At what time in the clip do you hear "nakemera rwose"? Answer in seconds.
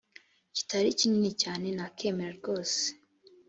1.77-2.81